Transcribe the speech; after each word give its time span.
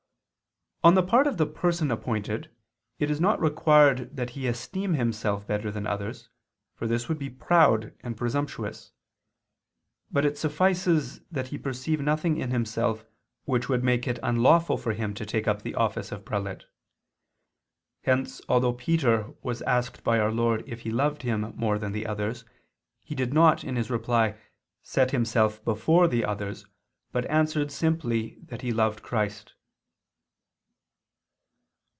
On 0.83 0.95
the 0.95 1.03
part 1.03 1.27
of 1.27 1.37
the 1.37 1.45
person 1.45 1.91
appointed, 1.91 2.49
it 2.97 3.11
is 3.11 3.21
not 3.21 3.39
required 3.39 4.15
that 4.15 4.31
he 4.31 4.47
esteem 4.47 4.95
himself 4.95 5.45
better 5.45 5.69
than 5.69 5.85
others, 5.85 6.27
for 6.73 6.87
this 6.87 7.07
would 7.07 7.19
be 7.19 7.29
proud 7.29 7.93
and 7.99 8.17
presumptuous; 8.17 8.91
but 10.11 10.25
it 10.25 10.39
suffices 10.39 11.19
that 11.31 11.49
he 11.49 11.59
perceive 11.59 12.01
nothing 12.01 12.35
in 12.37 12.49
himself 12.49 13.05
which 13.45 13.69
would 13.69 13.83
make 13.83 14.07
it 14.07 14.17
unlawful 14.23 14.75
for 14.75 14.93
him 14.93 15.13
to 15.13 15.23
take 15.23 15.47
up 15.47 15.61
the 15.61 15.75
office 15.75 16.11
of 16.11 16.25
prelate. 16.25 16.63
Hence 18.01 18.41
although 18.49 18.73
Peter 18.73 19.35
was 19.43 19.61
asked 19.61 20.03
by 20.03 20.17
our 20.17 20.31
Lord 20.31 20.63
if 20.65 20.79
he 20.79 20.89
loved 20.89 21.21
Him 21.21 21.41
more 21.55 21.77
than 21.77 21.91
the 21.91 22.07
others, 22.07 22.43
he 23.03 23.13
did 23.13 23.35
not, 23.35 23.63
in 23.63 23.75
his 23.75 23.91
reply, 23.91 24.35
set 24.81 25.11
himself 25.11 25.63
before 25.63 26.07
the 26.07 26.25
others, 26.25 26.65
but 27.11 27.29
answered 27.29 27.71
simply 27.71 28.39
that 28.47 28.63
he 28.63 28.71
loved 28.71 29.03
Christ. 29.03 29.53